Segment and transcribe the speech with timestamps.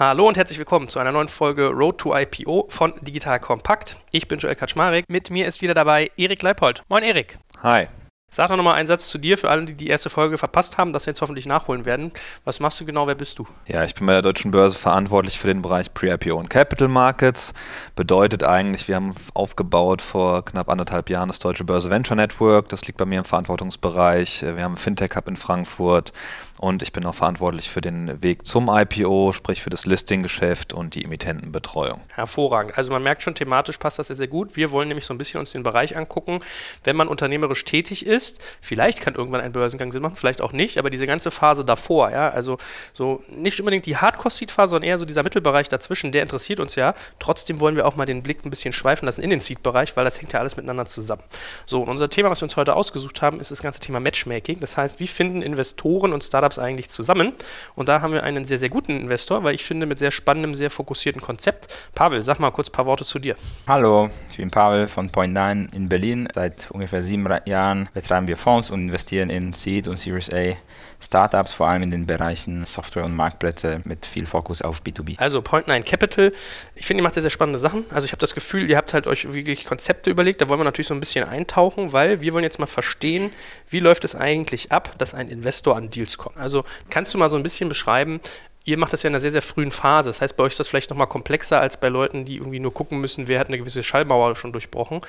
[0.00, 3.98] Hallo und herzlich willkommen zu einer neuen Folge Road to IPO von Digital Compact.
[4.12, 5.04] Ich bin Joel Kaczmarek.
[5.08, 6.84] Mit mir ist wieder dabei Erik Leipold.
[6.88, 7.36] Moin Erik.
[7.64, 7.88] Hi.
[8.30, 10.92] Sag doch nochmal einen Satz zu dir für alle, die die erste Folge verpasst haben,
[10.92, 12.12] das jetzt hoffentlich nachholen werden.
[12.44, 13.08] Was machst du genau?
[13.08, 13.48] Wer bist du?
[13.66, 17.52] Ja, ich bin bei der Deutschen Börse verantwortlich für den Bereich Pre-IPO und Capital Markets.
[17.96, 22.68] Bedeutet eigentlich, wir haben aufgebaut vor knapp anderthalb Jahren das Deutsche Börse Venture Network.
[22.68, 24.42] Das liegt bei mir im Verantwortungsbereich.
[24.42, 26.12] Wir haben Fintech Hub in Frankfurt
[26.60, 30.94] und ich bin auch verantwortlich für den Weg zum IPO, sprich für das Listing-Geschäft und
[30.94, 32.00] die Emittentenbetreuung.
[32.08, 32.76] Hervorragend.
[32.76, 34.56] Also man merkt schon, thematisch passt das sehr, sehr gut.
[34.56, 36.40] Wir wollen nämlich so ein bisschen uns den Bereich angucken,
[36.84, 38.40] wenn man unternehmerisch tätig ist.
[38.60, 42.10] Vielleicht kann irgendwann ein Börsengang Sinn machen, vielleicht auch nicht, aber diese ganze Phase davor,
[42.10, 42.58] ja, also
[42.92, 46.94] so nicht unbedingt die Hardcore-Seed-Phase, sondern eher so dieser Mittelbereich dazwischen, der interessiert uns ja.
[47.18, 50.04] Trotzdem wollen wir auch mal den Blick ein bisschen schweifen lassen in den Seed-Bereich, weil
[50.04, 51.22] das hängt ja alles miteinander zusammen.
[51.66, 54.60] So, und unser Thema, was wir uns heute ausgesucht haben, ist das ganze Thema Matchmaking.
[54.60, 57.32] Das heißt, wie finden Investoren und Startups Startups eigentlich zusammen.
[57.74, 60.54] Und da haben wir einen sehr, sehr guten Investor, weil ich finde, mit sehr spannendem,
[60.54, 61.68] sehr fokussierten Konzept.
[61.94, 63.36] Pavel, sag mal kurz ein paar Worte zu dir.
[63.66, 66.28] Hallo, ich bin Pavel von Point9 in Berlin.
[66.34, 70.56] Seit ungefähr sieben Jahren betreiben wir Fonds und investieren in Seed und Series A
[71.00, 75.18] Startups, vor allem in den Bereichen Software und Marktplätze mit viel Fokus auf B2B.
[75.18, 76.32] Also Point9 Capital,
[76.74, 77.84] ich finde, ihr macht sehr, sehr spannende Sachen.
[77.90, 80.64] Also ich habe das Gefühl, ihr habt halt euch wirklich Konzepte überlegt, da wollen wir
[80.64, 83.30] natürlich so ein bisschen eintauchen, weil wir wollen jetzt mal verstehen,
[83.68, 86.36] wie läuft es eigentlich ab, dass ein Investor an Deals kommt.
[86.38, 88.20] Also kannst du mal so ein bisschen beschreiben,
[88.68, 90.10] ihr macht das ja in einer sehr, sehr frühen Phase.
[90.10, 92.72] Das heißt, bei euch ist das vielleicht nochmal komplexer als bei Leuten, die irgendwie nur
[92.72, 95.00] gucken müssen, wer hat eine gewisse Schallmauer schon durchbrochen.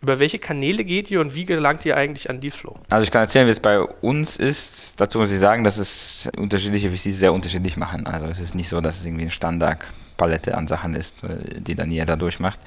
[0.00, 2.78] Über welche Kanäle geht ihr und wie gelangt ihr eigentlich an Dealflow?
[2.88, 4.94] Also ich kann erzählen, wie es bei uns ist.
[4.96, 8.06] Dazu muss ich sagen, dass es unterschiedliche VCs sehr unterschiedlich machen.
[8.06, 9.80] Also es ist nicht so, dass es irgendwie ein Standard
[10.20, 12.58] Palette an Sachen ist, äh, die dann jeder durchmacht.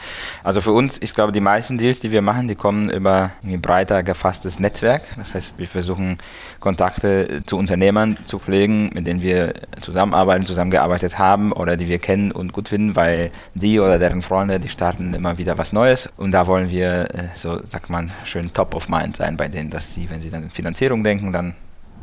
[0.44, 3.62] Also für uns, ich glaube, die meisten Deals, die wir machen, die kommen über ein
[3.62, 5.04] breiter gefasstes Netzwerk.
[5.18, 6.18] Das heißt, wir versuchen
[6.59, 12.31] Kontakte zu Unternehmern zu pflegen, mit denen wir zusammenarbeiten, zusammengearbeitet haben oder die wir kennen
[12.31, 16.31] und gut finden, weil die oder deren Freunde, die starten immer wieder was Neues und
[16.31, 19.94] da wollen wir, äh, so sagt man, schön top of mind sein bei denen, dass
[19.94, 21.53] sie, wenn sie dann in Finanzierung denken, dann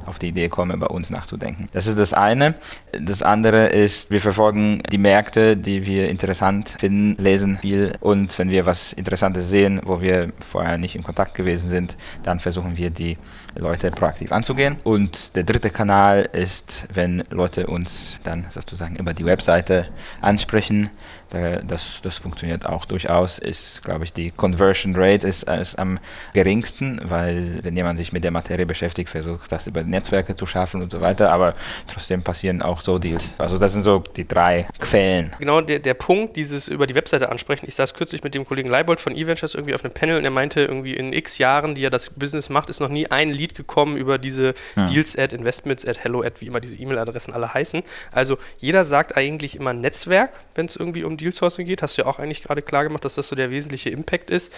[0.07, 1.69] auf die Idee komme, bei uns nachzudenken.
[1.73, 2.55] Das ist das eine.
[2.93, 8.51] Das andere ist, wir verfolgen die Märkte, die wir interessant finden, lesen viel und wenn
[8.51, 12.91] wir was Interessantes sehen, wo wir vorher nicht in Kontakt gewesen sind, dann versuchen wir
[12.91, 13.17] die
[13.55, 14.77] Leute proaktiv anzugehen.
[14.85, 19.89] Und der dritte Kanal ist, wenn Leute uns dann sozusagen über die Webseite
[20.21, 20.91] ansprechen.
[21.31, 23.39] Das, das funktioniert auch durchaus.
[23.39, 25.99] Ist, glaube ich, die Conversion Rate ist, ist am
[26.35, 30.83] geringsten, weil wenn jemand sich mit der Materie beschäftigt, versucht das über Netzwerke zu schaffen
[30.83, 31.31] und so weiter.
[31.33, 31.55] Aber
[31.87, 33.33] trotzdem passieren auch so Deals.
[33.39, 35.31] Also das sind so die drei Quellen.
[35.39, 37.67] Genau, der, der Punkt, dieses über die Webseite ansprechen.
[37.69, 40.31] Ich saß kürzlich mit dem Kollegen Leibold von eVentures irgendwie auf einem Panel und er
[40.31, 43.55] meinte irgendwie in x Jahren, die er das Business macht, ist noch nie ein Lead
[43.55, 44.87] gekommen über diese ja.
[44.87, 47.83] Deals at Investments at Hello at wie immer diese E-Mail-Adressen alle heißen.
[48.11, 51.83] Also jeder sagt eigentlich immer Netzwerk, wenn es irgendwie um Deal Sourcing geht.
[51.83, 54.53] Hast du ja auch eigentlich gerade klar gemacht, dass das so der wesentliche Impact ist.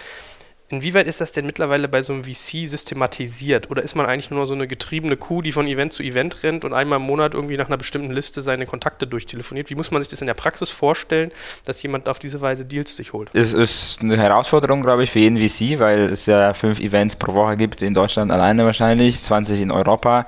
[0.69, 3.69] Inwieweit ist das denn mittlerweile bei so einem VC systematisiert?
[3.69, 6.65] Oder ist man eigentlich nur so eine getriebene Kuh, die von Event zu Event rennt
[6.65, 9.69] und einmal im Monat irgendwie nach einer bestimmten Liste seine Kontakte durchtelefoniert?
[9.69, 11.31] Wie muss man sich das in der Praxis vorstellen,
[11.65, 13.29] dass jemand auf diese Weise Deals sich holt?
[13.33, 17.35] Es ist eine Herausforderung, glaube ich, für jeden VC, weil es ja fünf Events pro
[17.35, 20.25] Woche gibt, in Deutschland alleine wahrscheinlich, 20 in Europa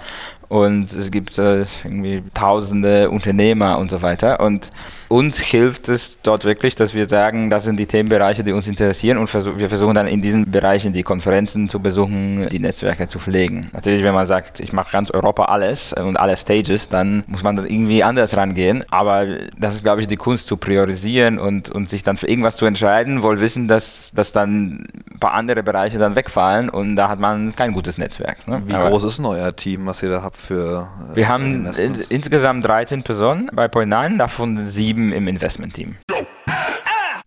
[0.47, 4.39] und es gibt äh, irgendwie tausende Unternehmer und so weiter.
[4.39, 4.69] Und
[5.07, 9.17] uns hilft es dort wirklich, dass wir sagen, das sind die Themenbereiche, die uns interessieren
[9.17, 13.19] und versuch, wir versuchen dann in diesen Bereichen die Konferenzen zu besuchen, die Netzwerke zu
[13.19, 13.69] pflegen.
[13.73, 17.55] Natürlich, wenn man sagt, ich mache ganz Europa alles und alle Stages, dann muss man
[17.55, 18.83] das irgendwie anders rangehen.
[18.89, 19.25] Aber
[19.57, 22.65] das ist, glaube ich, die Kunst zu priorisieren und, und sich dann für irgendwas zu
[22.65, 27.19] entscheiden, wohl wissen, dass, dass dann ein paar andere Bereiche dann wegfallen und da hat
[27.19, 28.47] man kein gutes Netzwerk.
[28.47, 28.63] Ne?
[28.65, 30.89] Wie Aber groß ist euer Team, was ihr da habt für.
[31.11, 35.97] Äh, wir haben in, insgesamt 13 Personen bei Point9, davon sieben im Investment-Team.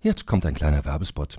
[0.00, 1.38] Jetzt kommt ein kleiner Werbespot.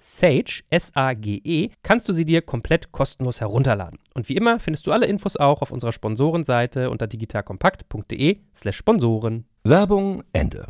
[0.00, 3.98] Sage, S-A-G-E, kannst du sie dir komplett kostenlos herunterladen.
[4.14, 9.46] Und wie immer findest du alle Infos auch auf unserer Sponsorenseite unter digitalkompakt.de slash Sponsoren.
[9.62, 10.66] Werbung Ende.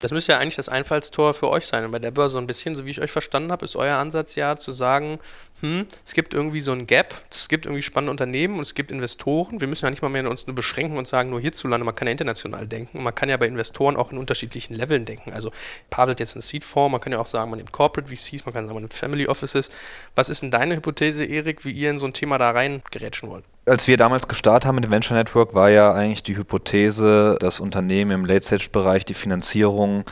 [0.00, 1.84] Das müsste ja eigentlich das Einfallstor für euch sein.
[1.84, 3.96] Und bei der Börse so ein bisschen, so wie ich euch verstanden habe, ist euer
[3.96, 5.18] Ansatz ja zu sagen,
[5.60, 8.92] hm, es gibt irgendwie so ein Gap, es gibt irgendwie spannende Unternehmen und es gibt
[8.92, 9.60] Investoren.
[9.60, 12.06] Wir müssen ja nicht mal mehr uns nur beschränken und sagen, nur hierzulande, man kann
[12.06, 13.02] ja international denken.
[13.02, 15.32] Man kann ja bei Investoren auch in unterschiedlichen Leveln denken.
[15.32, 15.50] Also
[15.90, 18.54] Pavel hat jetzt einen Seed-Fonds, man kann ja auch sagen, man nimmt Corporate VCs, man
[18.54, 19.70] kann sagen, man nimmt Family Offices.
[20.14, 23.28] Was ist denn deine Hypothese, Erik, wie ihr in so ein Thema da rein gerätschen
[23.28, 23.44] wollt?
[23.66, 27.60] Als wir damals gestartet haben mit dem Venture Network, war ja eigentlich die Hypothese, dass
[27.60, 30.04] Unternehmen im Late-Stage-Bereich die Finanzierung,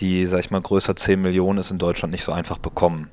[0.00, 3.10] die, sag ich mal, größer 10 Millionen ist, in Deutschland nicht so einfach bekommen.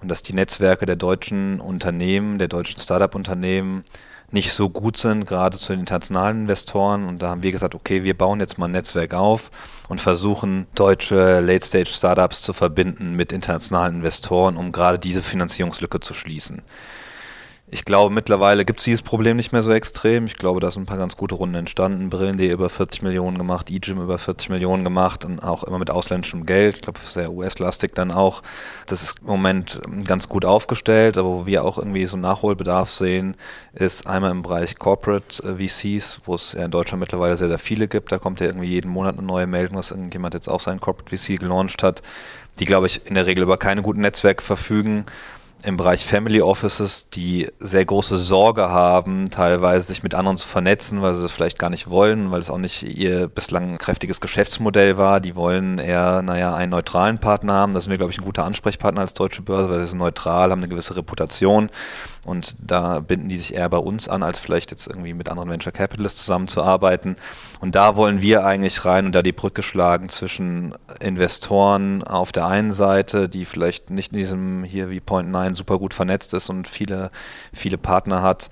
[0.00, 3.84] Und dass die Netzwerke der deutschen Unternehmen, der deutschen Startup-Unternehmen
[4.30, 7.06] nicht so gut sind, gerade zu den internationalen Investoren.
[7.06, 9.50] Und da haben wir gesagt, okay, wir bauen jetzt mal ein Netzwerk auf
[9.88, 16.62] und versuchen, deutsche Late-Stage-Startups zu verbinden mit internationalen Investoren, um gerade diese Finanzierungslücke zu schließen.
[17.74, 20.26] Ich glaube, mittlerweile gibt es dieses Problem nicht mehr so extrem.
[20.26, 22.08] Ich glaube, da sind ein paar ganz gute Runden entstanden.
[22.08, 26.46] Brillen.de über 40 Millionen gemacht, eGym über 40 Millionen gemacht und auch immer mit ausländischem
[26.46, 26.76] Geld.
[26.76, 28.42] Ich glaube, sehr US-lastig dann auch.
[28.86, 33.36] Das ist im Moment ganz gut aufgestellt, aber wo wir auch irgendwie so Nachholbedarf sehen,
[33.72, 37.58] ist einmal im Bereich Corporate äh, VCs, wo es ja in Deutschland mittlerweile sehr, sehr
[37.58, 38.12] viele gibt.
[38.12, 41.18] Da kommt ja irgendwie jeden Monat eine neue Meldung, dass irgendjemand jetzt auch seinen Corporate
[41.18, 42.02] VC gelauncht hat,
[42.60, 45.06] die, glaube ich, in der Regel über keine guten Netzwerke verfügen
[45.64, 51.00] im Bereich Family Offices, die sehr große Sorge haben, teilweise sich mit anderen zu vernetzen,
[51.00, 54.98] weil sie das vielleicht gar nicht wollen, weil es auch nicht ihr bislang kräftiges Geschäftsmodell
[54.98, 55.20] war.
[55.20, 57.72] Die wollen eher, naja, einen neutralen Partner haben.
[57.72, 60.50] Da sind wir, glaube ich, ein guter Ansprechpartner als Deutsche Börse, weil wir sind neutral,
[60.50, 61.70] haben eine gewisse Reputation.
[62.26, 65.50] Und da binden die sich eher bei uns an, als vielleicht jetzt irgendwie mit anderen
[65.50, 67.16] Venture Capitalists zusammenzuarbeiten.
[67.60, 72.46] Und da wollen wir eigentlich rein und da die Brücke schlagen zwischen Investoren auf der
[72.46, 76.50] einen Seite, die vielleicht nicht in diesem hier wie Point 9 super gut vernetzt ist
[76.50, 77.10] und viele,
[77.52, 78.50] viele Partner hat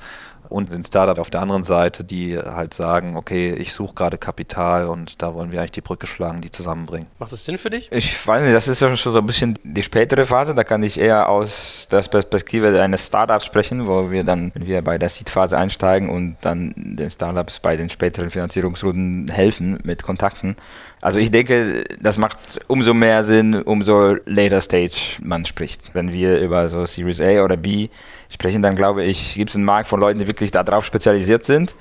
[0.52, 4.86] und den Startup auf der anderen Seite, die halt sagen, okay, ich suche gerade Kapital
[4.86, 7.08] und da wollen wir eigentlich die Brücke schlagen, die zusammenbringen.
[7.18, 7.90] Macht das Sinn für dich?
[7.90, 10.82] Ich weiß nicht, das ist ja schon so ein bisschen die spätere Phase, da kann
[10.82, 15.08] ich eher aus der Perspektive eines Startups sprechen, wo wir dann, wenn wir bei der
[15.08, 20.56] Seed-Phase einsteigen und dann den Startups bei den späteren Finanzierungsrunden helfen mit Kontakten.
[21.02, 22.38] Also ich denke, das macht
[22.68, 25.94] umso mehr Sinn, umso later Stage man spricht.
[25.94, 27.88] Wenn wir über so Series A oder B
[28.30, 31.74] sprechen, dann glaube ich, gibt es einen Markt von Leuten, die wirklich darauf spezialisiert sind.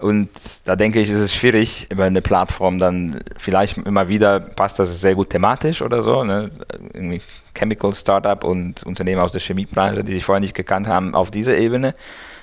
[0.00, 0.28] Und
[0.64, 5.00] da denke ich, ist es schwierig, über eine Plattform dann vielleicht immer wieder passt das
[5.00, 6.22] sehr gut thematisch oder so.
[6.22, 6.52] Ne?
[6.92, 7.20] Irgendwie
[7.58, 11.56] Chemical Startup und Unternehmen aus der Chemiebranche, die sich vorher nicht gekannt haben, auf dieser
[11.56, 11.94] Ebene.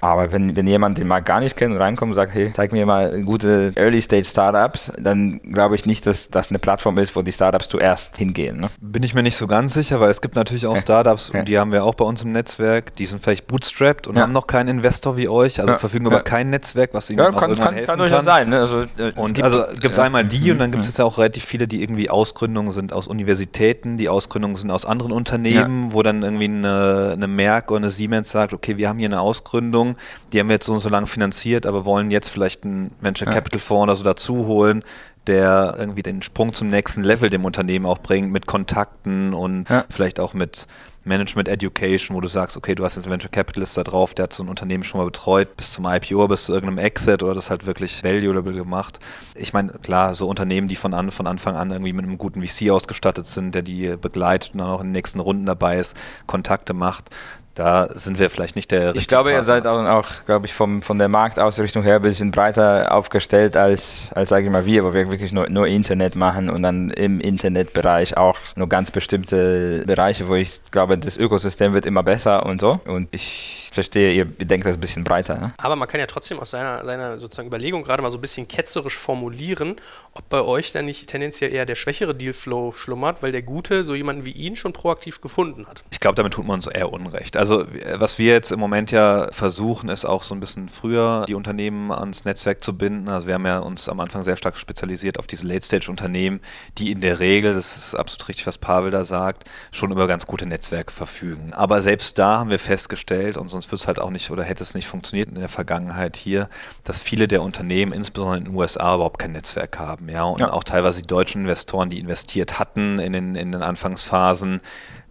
[0.02, 2.72] Aber wenn, wenn jemand den Markt gar nicht kennt und reinkommt und sagt, hey, zeig
[2.72, 7.32] mir mal gute Early-Stage-Startups, dann glaube ich nicht, dass das eine Plattform ist, wo die
[7.32, 8.60] Startups zuerst hingehen.
[8.60, 8.68] Ne?
[8.82, 11.40] Bin ich mir nicht so ganz sicher, weil es gibt natürlich auch Startups, ja.
[11.40, 14.22] und die haben wir auch bei uns im Netzwerk, die sind vielleicht bootstrapped und ja.
[14.22, 15.80] haben noch keinen Investor wie euch, also ja.
[15.80, 18.10] verfügen über kein Netzwerk, was ihnen ja, auch kann, irgendwann kann, helfen kann.
[18.10, 18.26] kann.
[18.26, 18.50] sein.
[18.50, 18.60] Ne?
[18.60, 21.18] Also, äh, und gibt, also gibt es einmal die und dann gibt es ja auch
[21.18, 26.04] relativ viele, die irgendwie Ausgründungen sind aus Universitäten, die Ausgründungen sind aus anderen Unternehmen, wo
[26.04, 29.96] dann irgendwie eine, eine Merck oder eine Siemens sagt, okay, wir haben hier eine Ausgründung,
[30.32, 33.28] die haben wir jetzt so und so lange finanziert, aber wollen jetzt vielleicht einen Venture
[33.28, 34.84] Capital Fonds oder so dazu holen,
[35.28, 39.86] der irgendwie den Sprung zum nächsten Level dem Unternehmen auch bringt, mit Kontakten und ja.
[39.90, 40.68] vielleicht auch mit
[41.06, 44.24] Management Education, wo du sagst, okay, du hast jetzt einen Venture Capitalist da drauf, der
[44.24, 47.36] hat so ein Unternehmen schon mal betreut, bis zum IPO, bis zu irgendeinem Exit oder
[47.36, 49.00] das halt wirklich valuable gemacht.
[49.36, 52.46] Ich meine, klar, so Unternehmen, die von, an, von Anfang an irgendwie mit einem guten
[52.46, 55.96] VC ausgestattet sind, der die begleitet und dann auch in den nächsten Runden dabei ist,
[56.26, 57.10] Kontakte macht,
[57.56, 59.40] da sind wir vielleicht nicht der Ich glaube, Partner.
[59.40, 63.56] ihr seid auch, auch glaube ich, vom, von der Marktausrichtung her ein bisschen breiter aufgestellt
[63.58, 66.90] als, als sage ich mal, wir, wo wir wirklich nur, nur Internet machen und dann
[66.92, 72.46] im Internetbereich auch nur ganz bestimmte Bereiche, wo ich glaube, das Ökosystem wird immer besser
[72.46, 72.80] und so.
[72.86, 75.38] Und ich verstehe, ihr denkt das ein bisschen breiter.
[75.38, 75.54] Ne?
[75.58, 78.48] Aber man kann ja trotzdem aus seiner, seiner sozusagen Überlegung gerade mal so ein bisschen
[78.48, 79.76] ketzerisch formulieren,
[80.14, 83.94] ob bei euch dann nicht tendenziell eher der schwächere Dealflow schlummert, weil der Gute so
[83.94, 85.84] jemanden wie ihn schon proaktiv gefunden hat.
[85.92, 87.38] Ich glaube, damit tut man uns eher Unrecht.
[87.38, 90.68] Also also äh, was wir jetzt im Moment ja versuchen, ist auch so ein bisschen
[90.70, 93.08] früher die Unternehmen ans Netzwerk zu binden.
[93.08, 96.40] Also wir haben ja uns am Anfang sehr stark spezialisiert auf diese Late-Stage-Unternehmen,
[96.78, 100.26] die in der Regel, das ist absolut richtig, was Pavel da sagt, schon über ganz
[100.26, 101.54] gute Netzwerke verfügen.
[101.54, 104.64] Aber selbst da haben wir festgestellt, und sonst wird es halt auch nicht oder hätte
[104.64, 106.50] es nicht funktioniert in der Vergangenheit hier,
[106.84, 110.10] dass viele der Unternehmen, insbesondere in den USA, überhaupt kein Netzwerk haben.
[110.10, 110.52] Ja, und ja.
[110.52, 114.62] auch teilweise die deutschen Investoren, die investiert hatten in den, in den Anfangsphasen,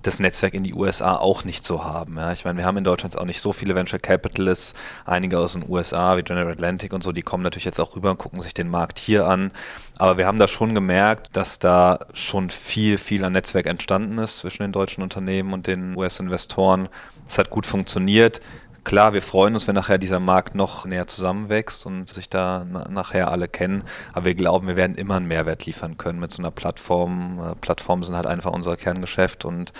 [0.06, 2.16] das Netzwerk in die USA auch nicht so haben.
[2.16, 2.32] Ja.
[2.32, 5.68] Ich meine, wir haben in Deutschland auch nicht so viele Venture Capitalists, einige aus den
[5.68, 8.54] USA wie General Atlantic und so, die kommen natürlich jetzt auch rüber und gucken sich
[8.54, 9.50] den Markt hier an.
[9.98, 14.38] Aber wir haben da schon gemerkt, dass da schon viel, viel an Netzwerk entstanden ist
[14.38, 16.88] zwischen den deutschen Unternehmen und den US-Investoren.
[17.28, 18.40] Es hat gut funktioniert.
[18.84, 23.30] Klar, wir freuen uns, wenn nachher dieser Markt noch näher zusammenwächst und sich da nachher
[23.30, 23.82] alle kennen.
[24.12, 27.40] Aber wir glauben, wir werden immer einen Mehrwert liefern können mit so einer Plattform.
[27.40, 29.72] Äh, Plattformen sind halt einfach unser Kerngeschäft und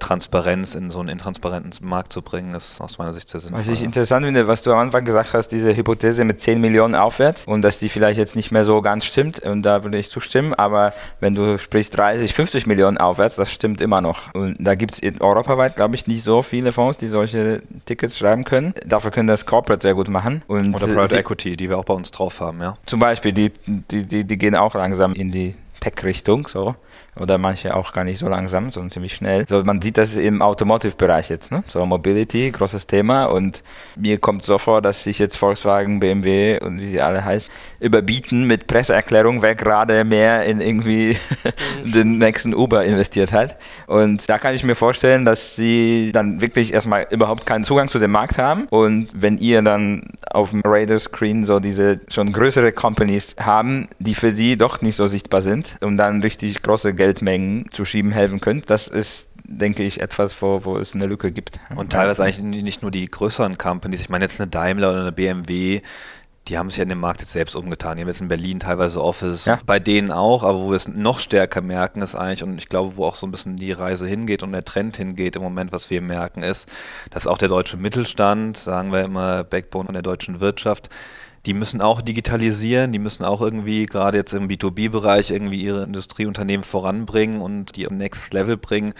[0.00, 3.60] Transparenz in so einen intransparenten Markt zu bringen, ist aus meiner Sicht sehr sinnvoll.
[3.60, 6.94] Was ich interessant finde, was du am Anfang gesagt hast, diese Hypothese mit 10 Millionen
[6.94, 10.10] aufwärts und dass die vielleicht jetzt nicht mehr so ganz stimmt und da würde ich
[10.10, 14.34] zustimmen, aber wenn du sprichst 30, 50 Millionen aufwärts, das stimmt immer noch.
[14.34, 18.44] Und da gibt es europaweit, glaube ich, nicht so viele Fonds, die solche Tickets schreiben
[18.44, 18.74] können.
[18.86, 20.42] Dafür können das Corporate sehr gut machen.
[20.48, 22.76] Und Oder Private Equity, die wir auch bei uns drauf haben, ja.
[22.86, 26.74] Zum Beispiel, die, die, die, die gehen auch langsam in die Tech-Richtung, so
[27.16, 29.46] oder manche auch gar nicht so langsam, sondern ziemlich schnell.
[29.48, 31.64] So, man sieht das im Automotive-Bereich jetzt, ne?
[31.66, 33.62] So Mobility, großes Thema und
[33.96, 38.46] mir kommt so vor, dass sich jetzt Volkswagen, BMW und wie sie alle heißen, überbieten
[38.46, 41.16] mit Presseerklärung, wer gerade mehr in irgendwie
[41.84, 43.56] den nächsten Uber investiert hat.
[43.86, 47.98] Und da kann ich mir vorstellen, dass sie dann wirklich erstmal überhaupt keinen Zugang zu
[47.98, 53.34] dem Markt haben und wenn ihr dann auf dem Radar-Screen so diese schon größere Companies
[53.38, 57.86] haben, die für sie doch nicht so sichtbar sind und dann richtig große Geldmengen zu
[57.86, 58.68] schieben helfen könnt.
[58.68, 61.58] Das ist denke ich, etwas, wo, wo es eine Lücke gibt.
[61.74, 65.12] Und teilweise eigentlich nicht nur die größeren Companies, ich meine jetzt eine Daimler oder eine
[65.12, 65.80] BMW,
[66.46, 67.96] die haben sich ja in dem Markt jetzt selbst umgetan.
[67.96, 69.58] Die haben jetzt in Berlin teilweise Office, ja.
[69.66, 72.96] bei denen auch, aber wo wir es noch stärker merken, ist eigentlich, und ich glaube,
[72.96, 75.90] wo auch so ein bisschen die Reise hingeht und der Trend hingeht im Moment, was
[75.90, 76.68] wir merken, ist,
[77.10, 80.90] dass auch der deutsche Mittelstand, sagen wir immer, Backbone von der deutschen Wirtschaft,
[81.46, 86.64] die müssen auch digitalisieren, die müssen auch irgendwie gerade jetzt im B2B-Bereich irgendwie ihre Industrieunternehmen
[86.64, 88.92] voranbringen und die am nächstes Level bringen.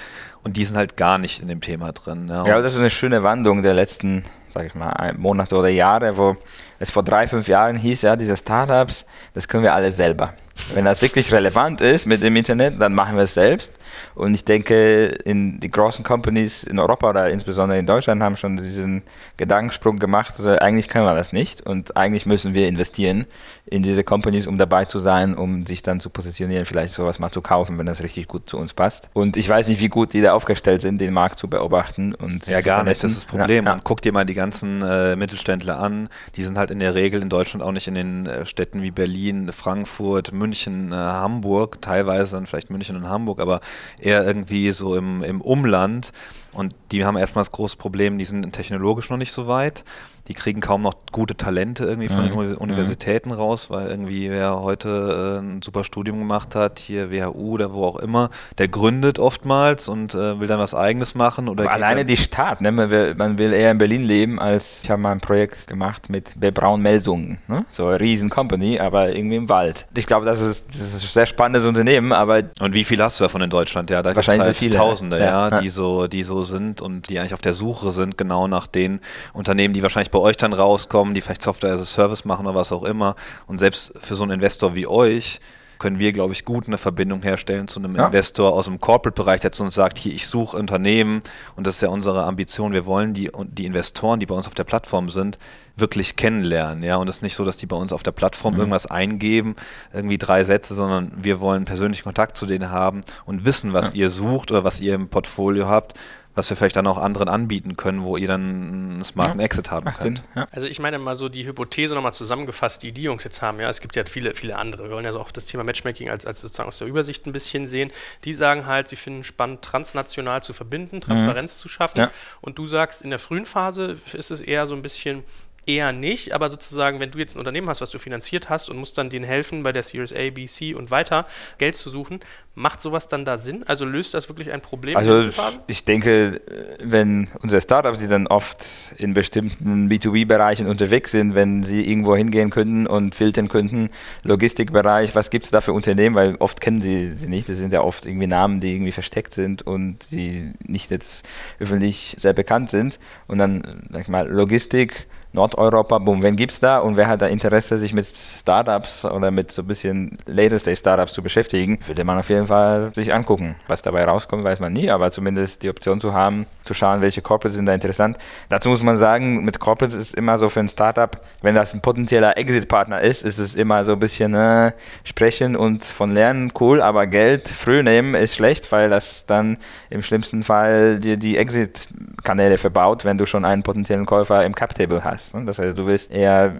[0.42, 2.28] Und die sind halt gar nicht in dem Thema drin.
[2.28, 6.16] Ja, ja das ist eine schöne Wandlung der letzten, sag ich mal, Monate oder Jahre,
[6.16, 6.36] wo
[6.78, 9.04] es vor drei, fünf Jahren hieß, ja, diese Startups,
[9.34, 10.32] das können wir alle selber.
[10.74, 13.72] Wenn das wirklich relevant ist mit dem Internet, dann machen wir es selbst.
[14.14, 18.56] Und ich denke, in die großen Companies in Europa oder insbesondere in Deutschland haben schon
[18.56, 19.02] diesen
[19.36, 23.26] Gedankensprung gemacht, also eigentlich können wir das nicht und eigentlich müssen wir investieren
[23.66, 27.30] in diese Companies, um dabei zu sein, um sich dann zu positionieren, vielleicht sowas mal
[27.30, 29.08] zu kaufen, wenn das richtig gut zu uns passt.
[29.12, 32.14] Und ich weiß nicht, wie gut die da aufgestellt sind, den Markt zu beobachten.
[32.14, 33.64] Und ja, gar nicht, das ist das Problem.
[33.64, 33.74] Ja, ja.
[33.74, 37.22] Und guck dir mal die ganzen äh, Mittelständler an, die sind halt in der Regel
[37.22, 42.36] in Deutschland auch nicht in den äh, Städten wie Berlin, Frankfurt, München, äh, Hamburg, teilweise
[42.36, 43.60] dann vielleicht München und Hamburg, aber
[43.98, 46.12] eher irgendwie so im, im Umland.
[46.52, 49.84] Und die haben erstmal das große Problem, die sind technologisch noch nicht so weit
[50.30, 52.50] die kriegen kaum noch gute Talente irgendwie von mhm.
[52.50, 53.34] den Universitäten mhm.
[53.34, 57.84] raus, weil irgendwie wer heute äh, ein super Studium gemacht hat, hier WHU oder wo
[57.84, 61.48] auch immer, der gründet oftmals und äh, will dann was eigenes machen.
[61.48, 62.70] Oder alleine die Stadt, ne?
[62.70, 66.08] man, will, man will eher in Berlin leben, als ich habe mal ein Projekt gemacht
[66.10, 66.52] mit B.
[66.52, 67.64] Braun Melsungen, ne?
[67.72, 69.88] so eine riesen Company, aber irgendwie im Wald.
[69.96, 72.42] Ich glaube, das ist, das ist ein sehr spannendes Unternehmen, aber...
[72.60, 73.90] Und wie viel hast du davon in Deutschland?
[73.90, 74.76] Ja, da wahrscheinlich halt viele.
[74.76, 78.16] Tausende, ja, ja, die so, die so sind und die eigentlich auf der Suche sind,
[78.16, 79.00] genau nach den
[79.32, 82.54] Unternehmen, die wahrscheinlich bei euch dann rauskommen, die vielleicht Software as a Service machen oder
[82.54, 83.16] was auch immer.
[83.46, 85.40] Und selbst für so einen Investor wie euch
[85.80, 88.06] können wir, glaube ich, gut eine Verbindung herstellen zu einem ja.
[88.06, 91.22] Investor aus dem Corporate-Bereich, der zu uns sagt, hier, ich suche Unternehmen
[91.56, 92.72] und das ist ja unsere Ambition.
[92.72, 95.38] Wir wollen die, die Investoren, die bei uns auf der Plattform sind,
[95.76, 98.54] wirklich kennenlernen, ja, und es ist nicht so, dass die bei uns auf der Plattform
[98.54, 98.60] mhm.
[98.60, 99.56] irgendwas eingeben,
[99.94, 104.00] irgendwie drei Sätze, sondern wir wollen persönlichen Kontakt zu denen haben und wissen, was ja.
[104.00, 105.94] ihr sucht oder was ihr im Portfolio habt
[106.34, 109.70] was wir vielleicht dann auch anderen anbieten können, wo ihr dann einen smarten ja, Exit
[109.70, 110.22] haben könnt.
[110.34, 110.46] Ja.
[110.52, 113.68] Also ich meine mal so die Hypothese nochmal zusammengefasst, die die Jungs jetzt haben, ja,
[113.68, 114.84] es gibt ja viele, viele andere.
[114.84, 117.66] Wir wollen ja auch das Thema Matchmaking als, als sozusagen aus der Übersicht ein bisschen
[117.66, 117.90] sehen.
[118.24, 121.60] Die sagen halt, sie finden spannend, transnational zu verbinden, Transparenz mhm.
[121.62, 121.98] zu schaffen.
[121.98, 122.10] Ja.
[122.40, 125.24] Und du sagst, in der frühen Phase ist es eher so ein bisschen
[125.70, 128.76] eher nicht, aber sozusagen, wenn du jetzt ein Unternehmen hast, was du finanziert hast und
[128.76, 131.26] musst dann denen helfen, bei der Series A, B, C und weiter
[131.58, 132.20] Geld zu suchen,
[132.54, 133.62] macht sowas dann da Sinn?
[133.66, 134.96] Also löst das wirklich ein Problem?
[134.96, 135.30] Also
[135.66, 136.40] ich denke,
[136.82, 142.50] wenn unsere Startups, die dann oft in bestimmten B2B-Bereichen unterwegs sind, wenn sie irgendwo hingehen
[142.50, 143.90] könnten und filtern könnten,
[144.24, 147.72] Logistikbereich, was gibt es da für Unternehmen, weil oft kennen sie sie nicht, das sind
[147.72, 151.24] ja oft irgendwie Namen, die irgendwie versteckt sind und die nicht jetzt
[151.58, 156.58] öffentlich sehr bekannt sind und dann, sag ich mal, Logistik, Nordeuropa, boom, wen gibt es
[156.58, 160.58] da und wer hat da Interesse, sich mit Startups oder mit so ein bisschen Later
[160.58, 163.54] Stage Startups zu beschäftigen, würde man auf jeden Fall sich angucken.
[163.68, 167.22] Was dabei rauskommt, weiß man nie, aber zumindest die Option zu haben, zu schauen, welche
[167.22, 168.18] Corporates sind da interessant.
[168.48, 171.80] Dazu muss man sagen, mit Corporates ist immer so für ein Startup, wenn das ein
[171.80, 174.72] potenzieller Exit-Partner ist, ist es immer so ein bisschen äh,
[175.04, 179.58] sprechen und von lernen cool, aber Geld früh nehmen ist schlecht, weil das dann
[179.90, 185.04] im schlimmsten Fall dir die Exit-Kanäle verbaut, wenn du schon einen potenziellen Käufer im Cap-Table
[185.04, 185.34] hast hast.
[185.34, 185.44] Ne?
[185.44, 186.54] Das heißt, du willst eher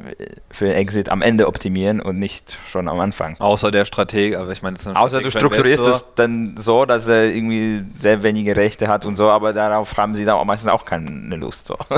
[0.51, 3.37] für Exit am Ende optimieren und nicht schon am Anfang.
[3.39, 7.85] Außer der Strateg, aber ich meine, Außer du strukturierst es dann so, dass er irgendwie
[7.97, 11.37] sehr wenige Rechte hat und so, aber darauf haben sie dann auch meistens auch keine
[11.37, 11.67] Lust.
[11.67, 11.77] So.
[11.89, 11.97] Mhm.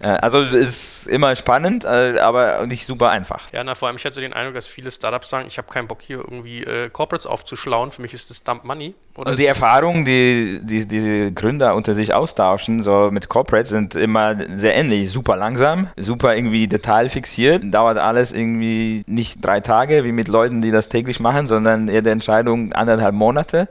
[0.00, 3.52] also ist immer spannend, äh, aber nicht super einfach.
[3.52, 5.88] Ja, na, vor allem, ich hatte den Eindruck, dass viele Startups sagen, ich habe keinen
[5.88, 8.94] Bock hier irgendwie äh, Corporates aufzuschlauen, für mich ist das Dump Money.
[9.16, 13.94] Oder und die Erfahrungen, die, die die Gründer unter sich austauschen, so mit Corporates, sind
[13.94, 15.10] immer sehr ähnlich.
[15.12, 17.62] Super langsam, super irgendwie detailfixiert.
[17.72, 22.02] Dauert alles irgendwie nicht drei Tage wie mit Leuten, die das täglich machen, sondern eher
[22.02, 23.68] die Entscheidung anderthalb Monate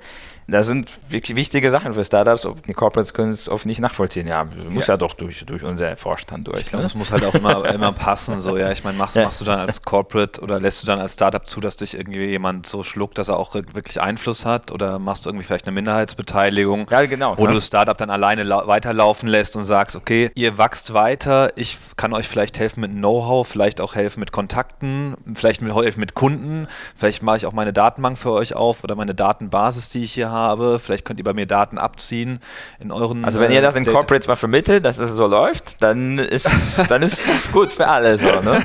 [0.47, 2.47] das sind wirklich wichtige Sachen für Startups.
[2.67, 4.27] Die Corporates können es oft nicht nachvollziehen.
[4.27, 6.62] Ja, muss ja, ja doch durch, durch unser Vorstand durch.
[6.62, 6.83] Ich glaube, ne?
[6.83, 8.39] das muss halt auch immer, immer passen.
[8.41, 9.23] So, ja, ich meine, machst, ja.
[9.23, 12.25] machst du dann als Corporate oder lässt du dann als Startup zu, dass dich irgendwie
[12.25, 14.71] jemand so schluckt, dass er auch wirklich Einfluss hat?
[14.71, 17.50] Oder machst du irgendwie vielleicht eine Minderheitsbeteiligung, ja, genau, wo ne?
[17.50, 22.13] du das Startup dann alleine weiterlaufen lässt und sagst, okay, ihr wachst weiter, ich kann
[22.13, 27.23] euch vielleicht helfen mit Know-how, vielleicht auch helfen mit Kontakten, vielleicht helfen mit Kunden, vielleicht
[27.23, 30.33] mache ich auch meine Datenbank für euch auf oder meine Datenbasis, die ich hier habe.
[30.80, 32.40] Vielleicht könnt ihr bei mir Daten abziehen
[32.80, 33.25] in euren.
[33.25, 36.50] Also wenn ihr das in Data Corporates mal vermittelt, dass es so läuft, dann ist
[36.90, 38.63] dann ist es gut für alle so, ne?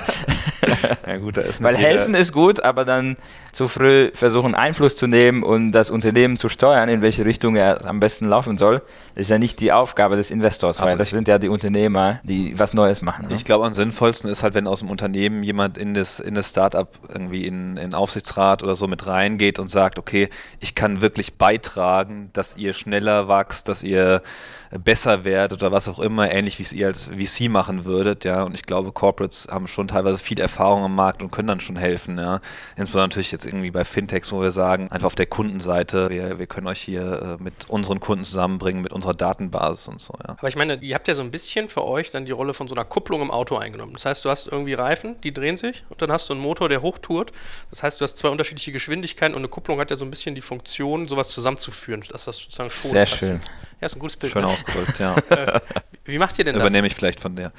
[1.06, 3.16] ja, gut, Weil helfen ist gut, aber dann
[3.52, 7.86] zu früh versuchen Einfluss zu nehmen und das Unternehmen zu steuern, in welche Richtung er
[7.86, 8.82] am besten laufen soll,
[9.14, 12.58] ist ja nicht die Aufgabe des Investors, weil also das sind ja die Unternehmer, die
[12.58, 13.26] was Neues machen.
[13.28, 13.34] Ne?
[13.34, 16.50] Ich glaube, am sinnvollsten ist halt, wenn aus dem Unternehmen jemand in das, in das
[16.50, 20.28] Startup irgendwie in, in Aufsichtsrat oder so mit reingeht und sagt, okay,
[20.60, 24.22] ich kann wirklich beitragen, dass ihr schneller wächst, dass ihr
[24.70, 28.42] besser werdet oder was auch immer, ähnlich wie es ihr als VC machen würdet, ja.
[28.42, 31.76] Und ich glaube, Corporates haben schon teilweise viel Erfahrung am Markt und können dann schon
[31.76, 32.40] helfen, ja.
[32.76, 36.46] Insbesondere natürlich jetzt irgendwie bei Fintechs, wo wir sagen, einfach auf der Kundenseite, wir, wir
[36.46, 40.36] können euch hier äh, mit unseren Kunden zusammenbringen, mit unserer Datenbasis und so, ja.
[40.38, 42.68] Aber ich meine, ihr habt ja so ein bisschen für euch dann die Rolle von
[42.68, 43.94] so einer Kupplung im Auto eingenommen.
[43.94, 46.68] Das heißt, du hast irgendwie Reifen, die drehen sich und dann hast du einen Motor,
[46.68, 47.32] der hochtourt.
[47.70, 50.34] Das heißt, du hast zwei unterschiedliche Geschwindigkeiten und eine Kupplung hat ja so ein bisschen
[50.34, 53.40] die Funktion, sowas zusammenzuführen, dass das sozusagen schon Sehr schön.
[53.80, 54.32] Ja, ist ein gutes Bild.
[54.32, 54.48] Schön ne?
[54.48, 55.16] ausgedrückt, ja.
[56.04, 56.62] wie macht ihr denn das?
[56.62, 57.52] Übernehme ich vielleicht von der.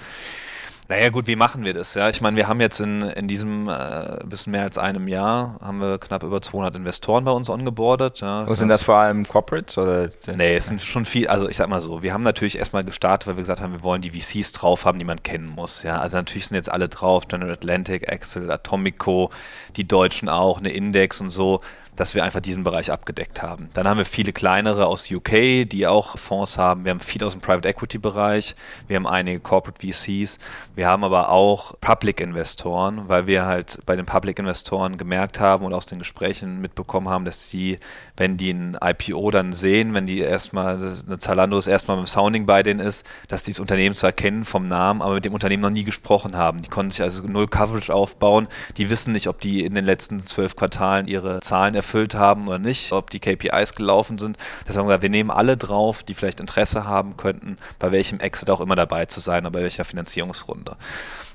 [0.89, 1.93] Naja gut, wie machen wir das?
[1.93, 5.59] Ja, ich meine, wir haben jetzt in, in diesem äh, bisschen mehr als einem Jahr
[5.61, 8.21] haben wir knapp über 200 Investoren bei uns ongeboardet.
[8.21, 8.41] Ja.
[8.41, 10.09] Und sind das vor allem Corporates oder?
[10.35, 11.27] Nee, es sind schon viel.
[11.27, 13.83] Also ich sag mal so, wir haben natürlich erstmal gestartet, weil wir gesagt haben, wir
[13.83, 15.83] wollen die VCs drauf haben, die man kennen muss.
[15.83, 19.29] Ja, also natürlich sind jetzt alle drauf, General Atlantic, Excel, Atomico,
[19.75, 21.61] die Deutschen auch, eine Index und so
[21.99, 23.69] dass wir einfach diesen Bereich abgedeckt haben.
[23.73, 26.85] Dann haben wir viele kleinere aus UK, die auch Fonds haben.
[26.85, 28.55] Wir haben viele aus dem Private Equity Bereich.
[28.87, 30.39] Wir haben einige Corporate VCs.
[30.75, 35.65] Wir haben aber auch Public Investoren, weil wir halt bei den Public Investoren gemerkt haben
[35.65, 37.79] und aus den Gesprächen mitbekommen haben, dass sie,
[38.15, 42.63] wenn die ein IPO dann sehen, wenn die erstmal, eine Zalando erstmal beim Sounding bei
[42.63, 45.69] denen ist, dass die das Unternehmen zwar kennen vom Namen, aber mit dem Unternehmen noch
[45.69, 46.61] nie gesprochen haben.
[46.61, 48.47] Die konnten sich also null Coverage aufbauen.
[48.77, 52.47] Die wissen nicht, ob die in den letzten zwölf Quartalen ihre Zahlen erfüllen erfüllt haben
[52.47, 54.37] oder nicht, ob die KPIs gelaufen sind.
[54.61, 58.19] Deshalb haben wir gesagt, wir nehmen alle drauf, die vielleicht Interesse haben könnten, bei welchem
[58.19, 60.77] Exit auch immer dabei zu sein oder bei welcher Finanzierungsrunde.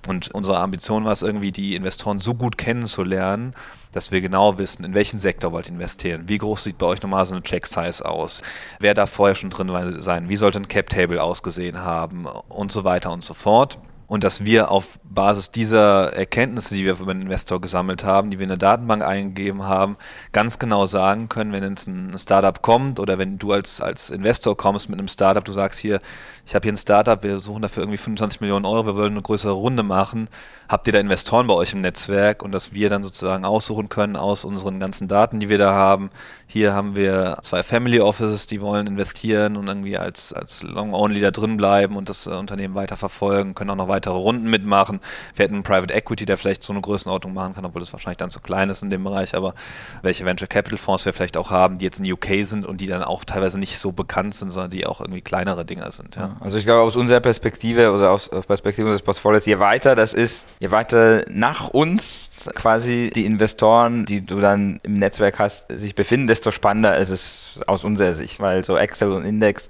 [0.06, 3.54] Und unsere Ambition war es irgendwie, die Investoren so gut kennenzulernen,
[3.90, 7.02] dass wir genau wissen, in welchen Sektor wollt ihr investieren, wie groß sieht bei euch
[7.02, 8.42] normal so eine Check-Size aus,
[8.78, 12.26] wer darf vorher schon drin sein, wie sollte ein Cap-Table ausgesehen haben?
[12.26, 13.78] Und so weiter und so fort.
[14.06, 18.38] Und dass wir auf Basis dieser Erkenntnisse, die wir über den Investor gesammelt haben, die
[18.38, 19.96] wir in eine Datenbank eingegeben haben,
[20.32, 24.56] ganz genau sagen können, wenn jetzt ein Startup kommt oder wenn du als, als Investor
[24.56, 26.00] kommst mit einem Startup, du sagst hier,
[26.46, 29.22] ich habe hier ein Startup, wir suchen dafür irgendwie 25 Millionen Euro, wir wollen eine
[29.22, 30.28] größere Runde machen,
[30.68, 34.16] habt ihr da Investoren bei euch im Netzwerk und dass wir dann sozusagen aussuchen können
[34.16, 36.10] aus unseren ganzen Daten, die wir da haben.
[36.46, 41.30] Hier haben wir zwei Family Offices, die wollen investieren und irgendwie als, als Long-Only da
[41.30, 45.00] drin bleiben und das äh, Unternehmen weiter verfolgen, können auch noch weitere Runden mitmachen.
[45.34, 48.18] Wir hätten einen Private Equity, der vielleicht so eine Größenordnung machen kann, obwohl das wahrscheinlich
[48.18, 49.54] dann zu klein ist in dem Bereich, aber
[50.02, 52.86] welche Venture Capital Fonds wir vielleicht auch haben, die jetzt in UK sind und die
[52.86, 56.16] dann auch teilweise nicht so bekannt sind, sondern die auch irgendwie kleinere Dinger sind.
[56.16, 56.36] Ja.
[56.40, 60.46] Also ich glaube, aus unserer Perspektive oder aus Perspektive unseres Portfolios, je weiter das ist,
[60.58, 66.26] je weiter nach uns quasi die Investoren, die du dann im Netzwerk hast, sich befinden,
[66.26, 69.68] desto spannender ist es aus unserer Sicht, weil so Excel und Index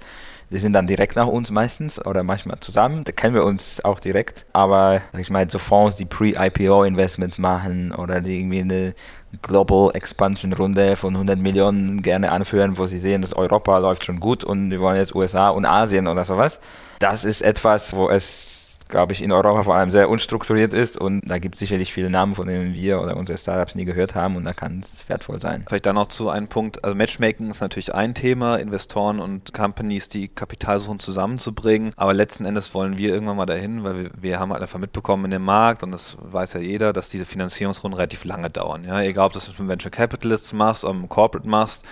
[0.55, 3.03] die sind dann direkt nach uns meistens oder manchmal zusammen.
[3.03, 4.45] Da kennen wir uns auch direkt.
[4.53, 8.95] Aber ich mal, so Fonds, die Pre-IPO-Investments machen oder die irgendwie eine
[9.41, 14.21] Global Expansion Runde von 100 Millionen gerne anführen, wo sie sehen, dass Europa läuft schon
[14.21, 16.61] gut und wir wollen jetzt USA und Asien oder sowas.
[16.99, 18.54] Das ist etwas, wo es
[18.87, 22.09] glaube ich, in Europa vor allem sehr unstrukturiert ist und da gibt es sicherlich viele
[22.09, 25.41] Namen, von denen wir oder unsere Startups nie gehört haben und da kann es wertvoll
[25.41, 25.65] sein.
[25.67, 30.09] Vielleicht dann noch zu einem Punkt, also Matchmaking ist natürlich ein Thema, Investoren und Companies,
[30.09, 34.39] die Kapital suchen, zusammenzubringen, aber letzten Endes wollen wir irgendwann mal dahin, weil wir, wir
[34.39, 37.97] haben halt einfach mitbekommen in dem Markt und das weiß ja jeder, dass diese Finanzierungsrunden
[37.97, 38.85] relativ lange dauern.
[38.85, 39.01] Ja?
[39.01, 41.85] Egal, ob du das mit einem Venture Capitalists machst oder mit einem Corporate machst,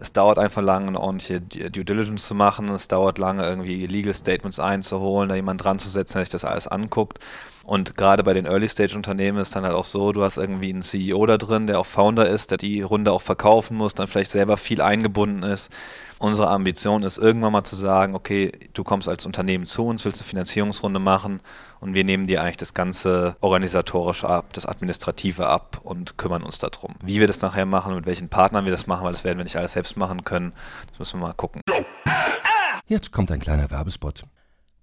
[0.00, 2.68] es dauert einfach lange, eine ordentliche Due Diligence zu machen.
[2.70, 6.44] Es dauert lange, irgendwie Legal Statements einzuholen, da jemand dran zu setzen, der sich das
[6.44, 7.18] alles anguckt.
[7.64, 11.24] Und gerade bei den Early-Stage-Unternehmen ist dann halt auch so, du hast irgendwie einen CEO
[11.26, 14.56] da drin, der auch Founder ist, der die Runde auch verkaufen muss, dann vielleicht selber
[14.56, 15.70] viel eingebunden ist.
[16.20, 20.20] Unsere Ambition ist irgendwann mal zu sagen, okay, du kommst als Unternehmen zu uns, willst
[20.20, 21.40] eine Finanzierungsrunde machen
[21.80, 26.58] und wir nehmen dir eigentlich das ganze organisatorische ab, das administrative ab und kümmern uns
[26.58, 26.96] darum.
[27.02, 29.44] Wie wir das nachher machen, mit welchen Partnern wir das machen, weil das werden wir
[29.44, 30.52] nicht alles selbst machen können,
[30.90, 31.62] das müssen wir mal gucken.
[32.86, 34.24] Jetzt kommt ein kleiner Werbespot.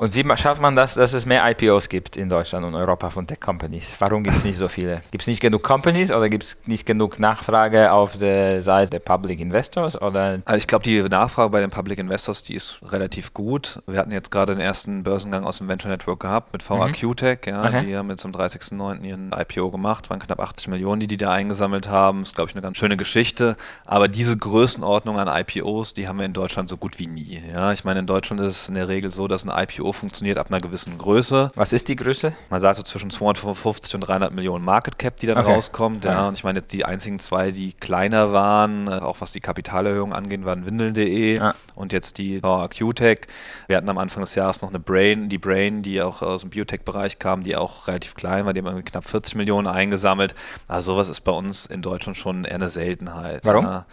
[0.00, 3.26] Und wie schafft man das, dass es mehr IPOs gibt in Deutschland und Europa von
[3.26, 3.96] Tech-Companies?
[3.98, 5.02] Warum gibt es nicht so viele?
[5.10, 9.00] Gibt es nicht genug Companies oder gibt es nicht genug Nachfrage auf der Seite der
[9.00, 10.00] Public Investors?
[10.00, 10.40] Oder?
[10.46, 13.82] Also ich glaube, die Nachfrage bei den Public Investors, die ist relativ gut.
[13.86, 17.40] Wir hatten jetzt gerade den ersten Börsengang aus dem Venture Network gehabt mit VAQ-Tech.
[17.44, 17.52] Mhm.
[17.52, 17.84] Ja, okay.
[17.84, 19.02] Die haben jetzt am 30.09.
[19.02, 22.20] ihren IPO gemacht, waren knapp 80 Millionen, die die da eingesammelt haben.
[22.20, 23.54] Das ist, glaube ich, eine ganz schöne Geschichte.
[23.84, 27.42] Aber diese Größenordnung an IPOs, die haben wir in Deutschland so gut wie nie.
[27.52, 30.38] Ja, ich meine, in Deutschland ist es in der Regel so, dass ein IPO funktioniert
[30.38, 31.52] ab einer gewissen Größe.
[31.54, 32.32] Was ist die Größe?
[32.48, 35.52] Man sagt so zwischen 255 und 300 Millionen Market Cap, die dann okay.
[35.52, 36.04] rauskommt.
[36.04, 36.12] Ja.
[36.12, 36.28] ja.
[36.28, 40.44] Und ich meine, die einzigen zwei, die kleiner waren, äh, auch was die Kapitalerhöhung angeht,
[40.44, 41.54] waren Windeln.de ja.
[41.74, 43.20] und jetzt die QTech.
[43.66, 46.50] Wir hatten am Anfang des Jahres noch eine Brain, die Brain, die auch aus dem
[46.50, 50.34] Biotech-Bereich kam, die auch relativ klein war, die haben knapp 40 Millionen eingesammelt.
[50.68, 53.44] Also sowas ist bei uns in Deutschland schon eher eine Seltenheit.
[53.44, 53.64] Warum?
[53.64, 53.86] Ja.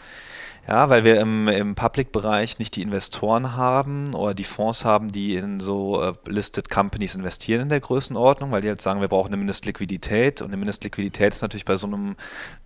[0.67, 5.35] Ja, weil wir im, im Public-Bereich nicht die Investoren haben oder die Fonds haben, die
[5.35, 9.29] in so äh, listed Companies investieren in der Größenordnung, weil die halt sagen, wir brauchen
[9.29, 12.17] eine Mindestliquidität und eine Mindestliquidität ist natürlich bei so einem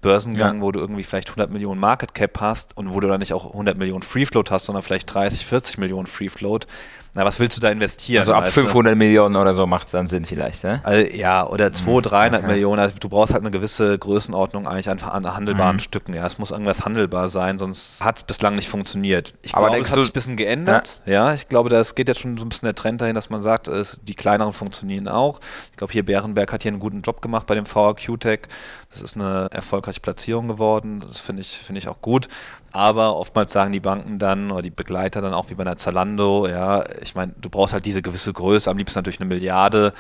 [0.02, 0.62] Börsengang, ja.
[0.64, 3.46] wo du irgendwie vielleicht 100 Millionen Market Cap hast und wo du dann nicht auch
[3.52, 6.66] 100 Millionen Free Float hast, sondern vielleicht 30, 40 Millionen Free Float,
[7.14, 8.20] na, was willst du da investieren?
[8.20, 8.96] Also ab 500 du?
[8.96, 10.80] Millionen oder so macht es dann Sinn vielleicht, ne?
[10.84, 12.52] Also, ja, oder 200, 300 okay.
[12.54, 12.80] Millionen.
[12.80, 15.82] Also du brauchst halt eine gewisse Größenordnung eigentlich an, an handelbaren mhm.
[15.82, 16.14] Stücken.
[16.14, 19.34] Ja, es muss irgendwas handelbar sein, sonst hat es bislang nicht funktioniert.
[19.42, 21.02] Ich glaube, es hat sich ein bisschen geändert.
[21.06, 21.14] Ja?
[21.14, 23.42] ja, ich glaube, das geht jetzt schon so ein bisschen der Trend dahin, dass man
[23.42, 25.42] sagt, es, die kleineren funktionieren auch.
[25.72, 28.48] Ich glaube, hier Bärenberg hat hier einen guten Job gemacht bei dem VRQ-Tech.
[28.92, 31.04] Das ist eine erfolgreiche Platzierung geworden.
[31.08, 32.28] Das finde ich, finde ich auch gut.
[32.74, 36.48] Aber oftmals sagen die Banken dann oder die Begleiter dann auch wie bei einer Zalando,
[36.48, 39.94] ja, ich meine, du brauchst halt diese gewisse Größe, am liebsten natürlich eine Milliarde.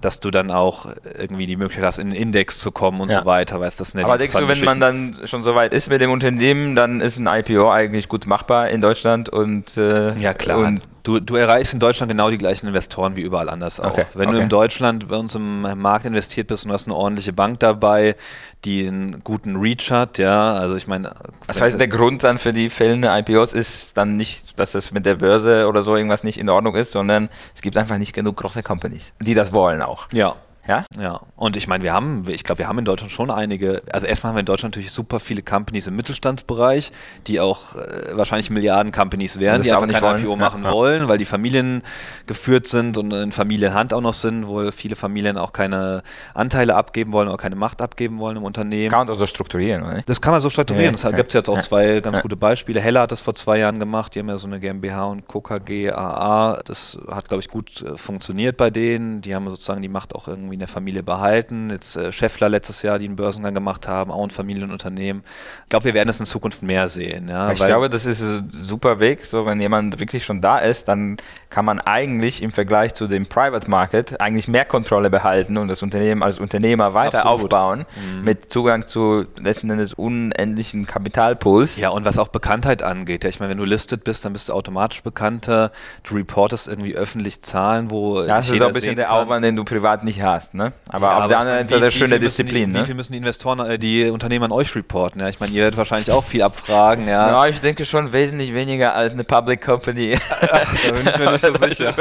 [0.00, 0.86] Dass du dann auch
[1.18, 3.20] irgendwie die Möglichkeit hast, in den Index zu kommen und Ja.
[3.20, 3.60] so weiter.
[3.60, 6.76] Weißt, das Aber denkst du, wenn man dann schon so weit ist mit dem Unternehmen,
[6.76, 10.58] dann ist ein IPO eigentlich gut machbar in Deutschland und äh, Ja, klar.
[10.58, 13.92] Und du, du erreichst in Deutschland genau die gleichen Investoren wie überall anders auch.
[13.92, 14.42] Okay, Wenn du okay.
[14.44, 18.14] in Deutschland bei uns im Markt investiert bist und du hast eine ordentliche Bank dabei,
[18.64, 21.14] die einen guten Reach hat, ja, also ich meine.
[21.46, 25.06] das heißt, der Grund dann für die fehlende IPOs ist dann nicht, dass es mit
[25.06, 28.36] der Börse oder so irgendwas nicht in Ordnung ist, sondern es gibt einfach nicht genug
[28.36, 30.08] große Companies, die das wollen auch.
[30.12, 30.34] ja,
[30.68, 30.84] Ja?
[31.00, 34.06] Ja, und ich meine, wir haben, ich glaube, wir haben in Deutschland schon einige, also
[34.06, 36.92] erstmal haben wir in Deutschland natürlich super viele Companies im Mittelstandsbereich,
[37.26, 40.22] die auch äh, wahrscheinlich Milliarden-Companies wären, die auch einfach nicht kein wollen.
[40.22, 40.72] IPO Ja, machen ja.
[40.72, 41.82] wollen, weil die Familien
[42.26, 46.02] geführt sind und in Familienhand auch noch sind, wo viele Familien auch keine
[46.34, 48.90] Anteile abgeben wollen oder keine Macht abgeben wollen im Unternehmen.
[48.90, 50.02] Kann man so strukturieren, oder?
[50.04, 50.96] Das kann man so strukturieren.
[50.96, 51.62] Ja, Es gibt jetzt auch ja.
[51.62, 52.22] zwei ganz Ja.
[52.22, 52.78] gute Beispiele.
[52.80, 54.14] Heller hat das vor zwei Jahren gemacht.
[54.14, 55.40] Die haben ja so eine GmbH und Co.
[55.40, 56.60] KG AA.
[56.66, 59.22] Das hat, glaube ich, gut äh, funktioniert bei denen.
[59.22, 61.70] Die haben sozusagen die Macht auch irgendwie in der Familie behalten.
[61.70, 65.22] Jetzt äh, Scheffler letztes Jahr, die einen Börsengang gemacht haben, auch ein Familienunternehmen.
[65.62, 67.28] Ich glaube, wir werden es in Zukunft mehr sehen.
[67.28, 69.24] Ja, Ich glaube, das ist ein super Weg.
[69.24, 71.16] So, wenn jemand wirklich schon da ist, dann
[71.50, 75.82] kann man eigentlich im Vergleich zu dem Private Market eigentlich mehr Kontrolle behalten und das
[75.82, 77.54] Unternehmen als Unternehmer weiter Absolut.
[77.54, 77.86] aufbauen
[78.24, 81.76] mit Zugang zu letzten Endes unendlichen Kapitalpools.
[81.76, 84.48] Ja, und was auch Bekanntheit angeht, ja, ich meine, wenn du listed bist, dann bist
[84.48, 85.70] du automatisch bekannter.
[86.02, 89.12] Du reportest irgendwie öffentlich Zahlen, wo Das ist auch ein bisschen der.
[89.12, 90.47] Aufwand, den du privat nicht hast.
[90.52, 90.72] Ne?
[90.88, 92.70] Aber Ja, auf aber der anderen Seite wie- eine wie schöne Disziplin.
[92.70, 92.84] Die, Wie Ne?
[92.86, 95.20] viel müssen die Investoren, äh, die Unternehmen an euch reporten?
[95.20, 97.06] Ja, ich meine, ihr werdet wahrscheinlich auch viel abfragen.
[97.06, 100.18] Ja, Ja, ich denke schon wesentlich weniger als eine Public Company.
[100.40, 101.94] da bin ich mir nicht so sicher.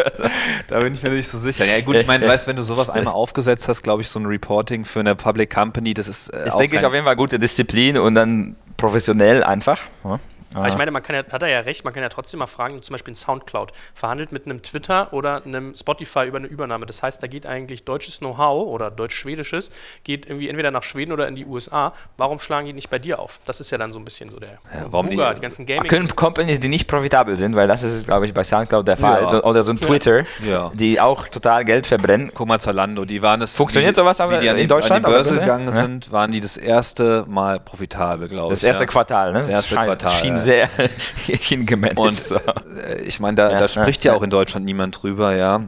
[0.70, 1.66] Da bin ich mir nicht so sicher.
[1.66, 4.26] Ja, gut, ich meine, weißt, wenn du sowas einmal aufgesetzt hast, glaube ich, so ein
[4.26, 6.30] Reporting für eine Public Company, das ist.
[6.30, 9.80] Äh, Das auch denke ich auf jeden Fall gute Disziplin und dann professionell einfach.
[10.04, 10.20] Ja.
[10.60, 12.48] Aber ich meine, man kann ja, hat er ja recht, man kann ja trotzdem mal
[12.48, 16.86] fragen, zum Beispiel ein Soundcloud verhandelt mit einem Twitter oder einem Spotify über eine Übernahme.
[16.86, 19.72] Das heißt, da geht eigentlich deutsches Know-how oder deutsch-schwedisches,
[20.04, 21.94] geht irgendwie entweder nach Schweden oder in die USA.
[22.18, 23.40] Warum schlagen die nicht bei dir auf?
[23.46, 24.58] Das ist ja dann so ein bisschen so der
[24.90, 25.90] warum Vuga, die- die ganzen Gaming.
[25.90, 29.24] können Companies, die nicht profitabel sind, weil das ist, glaube ich, bei Soundcloud der Fall.
[29.24, 29.30] Ja.
[29.30, 30.72] So, oder so ein Twitter, Ja.
[30.74, 32.32] die auch total Geld verbrennen.
[32.34, 33.56] Guck mal, Zalando, die waren es.
[33.56, 35.40] Funktioniert die, sowas aber die an in die, Deutschland, An die Börse ja?
[35.42, 35.74] gegangen Ja.
[35.74, 38.60] sind, waren die das erste Mal profitabel, glaube ich.
[38.60, 38.88] Das erste ja.
[38.88, 39.40] Quartal, ne?
[39.40, 40.70] Das erste Quartal, schien sehr
[41.26, 41.98] hingemanagt.
[42.00, 42.36] Und so.
[42.36, 44.18] äh, ich meine, da, Ja, da spricht ja, ja.
[44.18, 45.62] auch in Deutschland niemand drüber, ja.